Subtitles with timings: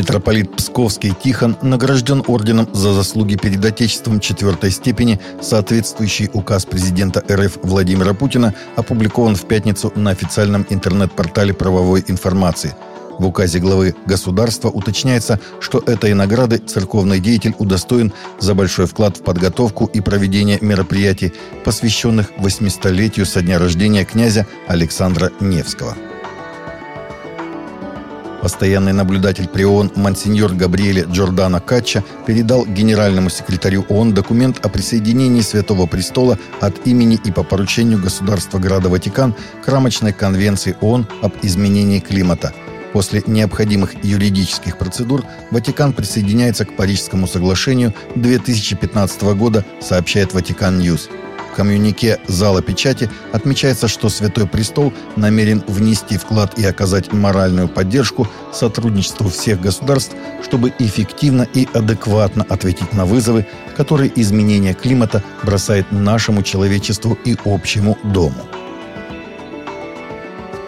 [0.00, 7.58] Митрополит Псковский Тихон награжден орденом за заслуги перед Отечеством четвертой степени, соответствующий указ президента РФ
[7.62, 12.74] Владимира Путина опубликован в пятницу на официальном интернет-портале правовой информации.
[13.18, 19.22] В указе главы государства уточняется, что этой награды церковный деятель удостоен за большой вклад в
[19.22, 25.94] подготовку и проведение мероприятий, посвященных 800-летию со дня рождения князя Александра Невского.
[28.42, 35.42] Постоянный наблюдатель при ООН Монсеньор Габриэле Джордано Качча передал генеральному секретарю ООН документ о присоединении
[35.42, 41.34] Святого Престола от имени и по поручению государства Града Ватикан к рамочной конвенции ООН об
[41.42, 42.54] изменении климата.
[42.94, 51.08] После необходимых юридических процедур Ватикан присоединяется к Парижскому соглашению 2015 года, сообщает Vatican News.
[51.60, 59.28] Коммюнике зала печати отмечается, что Святой Престол намерен внести вклад и оказать моральную поддержку сотрудничеству
[59.28, 67.18] всех государств, чтобы эффективно и адекватно ответить на вызовы, которые изменение климата бросает нашему человечеству
[67.26, 68.42] и общему дому.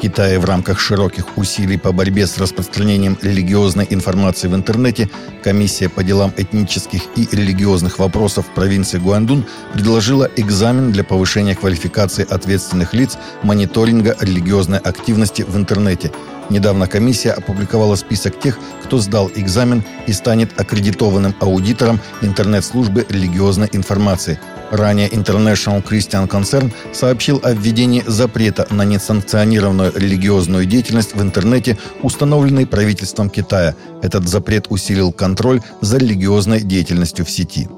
[0.03, 5.09] Китае в рамках широких усилий по борьбе с распространением религиозной информации в интернете
[5.45, 12.95] Комиссия по делам этнических и религиозных вопросов провинции Гуандун предложила экзамен для повышения квалификации ответственных
[12.95, 16.11] лиц мониторинга религиозной активности в интернете–
[16.53, 18.59] Недавно комиссия опубликовала список тех,
[18.93, 24.39] кто сдал экзамен и станет аккредитованным аудитором интернет-службы религиозной информации.
[24.71, 32.67] Ранее International Christian Concern сообщил о введении запрета на несанкционированную религиозную деятельность в интернете, установленный
[32.67, 33.75] правительством Китая.
[34.03, 37.69] Этот запрет усилил контроль за религиозной деятельностью в сети.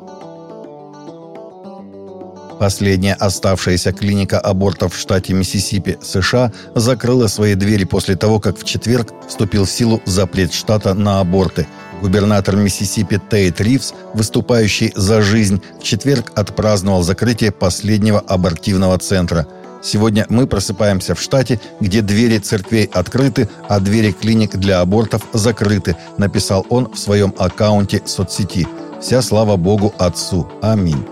[2.58, 8.64] Последняя оставшаяся клиника абортов в штате Миссисипи, США, закрыла свои двери после того, как в
[8.64, 11.66] четверг вступил в силу запрет штата на аборты.
[12.00, 19.46] Губернатор Миссисипи Тейт Ривз, выступающий за жизнь, в четверг отпраздновал закрытие последнего абортивного центра.
[19.82, 25.96] Сегодня мы просыпаемся в штате, где двери церквей открыты, а двери клиник для абортов закрыты,
[26.16, 28.66] написал он в своем аккаунте соцсети.
[29.00, 30.50] Вся слава Богу Отцу.
[30.62, 31.04] Аминь.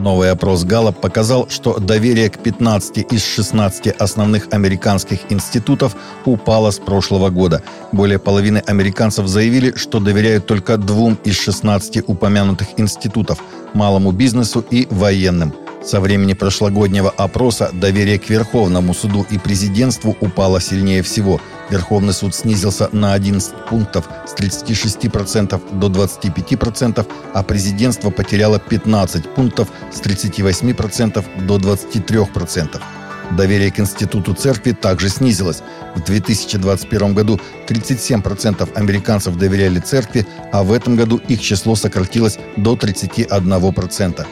[0.00, 5.94] Новый опрос Галлоп показал, что доверие к 15 из 16 основных американских институтов
[6.24, 7.62] упало с прошлого года.
[7.92, 13.40] Более половины американцев заявили, что доверяют только двум из 16 упомянутых институтов–
[13.74, 15.54] малому бизнесу и военным–
[15.84, 21.40] со времени прошлогоднего опроса доверие к Верховному суду и президентству упало сильнее всего.
[21.70, 29.68] Верховный суд снизился на 11 пунктов с 36% до 25%, а президентство потеряло 15 пунктов
[29.92, 32.80] с 38% до 23%.
[33.36, 35.62] Доверие к Институту Церкви также снизилось.
[35.94, 42.74] В 2021 году 37% американцев доверяли Церкви, а в этом году их число сократилось до
[42.74, 44.26] 31%.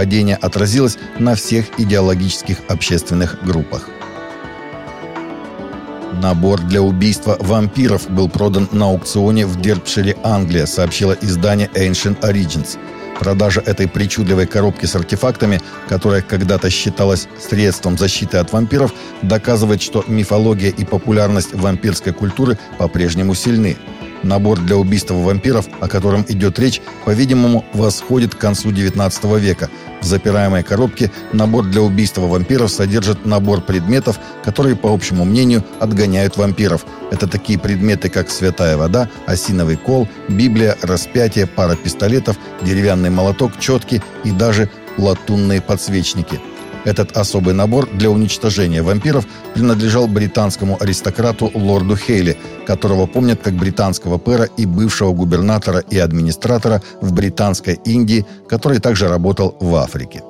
[0.00, 3.90] Падение отразилось на всех идеологических общественных группах.
[6.22, 12.78] Набор для убийства вампиров был продан на аукционе в Дерпшире, Англия, сообщило издание Ancient Origins.
[13.18, 20.02] Продажа этой причудливой коробки с артефактами, которая когда-то считалась средством защиты от вампиров, доказывает, что
[20.08, 23.76] мифология и популярность вампирской культуры по-прежнему сильны.
[24.22, 29.70] Набор для убийства вампиров, о котором идет речь, по-видимому, восходит к концу XIX века.
[30.00, 36.36] В запираемой коробке набор для убийства вампиров содержит набор предметов, которые, по общему мнению, отгоняют
[36.36, 36.84] вампиров.
[37.10, 44.02] Это такие предметы, как святая вода, осиновый кол, Библия, распятие, пара пистолетов, деревянный молоток, четки
[44.24, 46.40] и даже латунные подсвечники–
[46.84, 52.36] этот особый набор для уничтожения вампиров принадлежал британскому аристократу лорду Хейли,
[52.66, 59.08] которого помнят как британского пэра и бывшего губернатора и администратора в Британской Индии, который также
[59.08, 60.22] работал в Африке.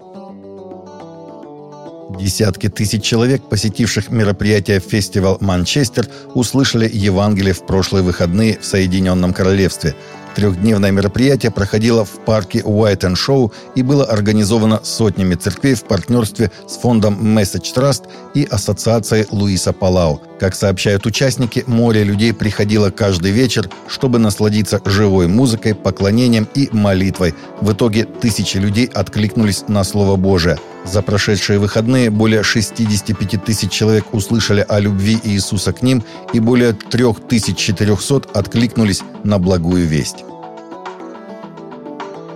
[2.19, 9.94] Десятки тысяч человек, посетивших мероприятие «Фестивал Манчестер», услышали Евангелие в прошлые выходные в Соединенном Королевстве–
[10.35, 16.50] Трехдневное мероприятие проходило в парке White and Show и было организовано сотнями церквей в партнерстве
[16.69, 18.05] с фондом Message Trust
[18.35, 20.21] и ассоциацией Луиса Палау.
[20.38, 27.35] Как сообщают участники, море людей приходило каждый вечер, чтобы насладиться живой музыкой, поклонением и молитвой.
[27.61, 30.59] В итоге тысячи людей откликнулись на Слово Божие.
[30.90, 36.02] За прошедшие выходные более 65 тысяч человек услышали о любви Иисуса к ним
[36.32, 40.25] и более 3400 откликнулись на благую весть.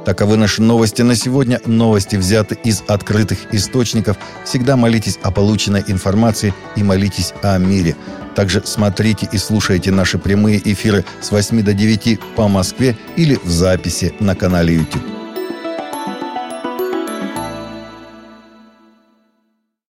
[0.05, 1.61] Таковы наши новости на сегодня.
[1.67, 4.19] Новости взяты из открытых источников.
[4.45, 7.97] Всегда молитесь о полученной информации и молитесь о мире.
[8.37, 13.51] Также смотрите и слушайте наши прямые эфиры с 8 до 9 по Москве или в
[13.51, 15.14] записи на канале YouTube.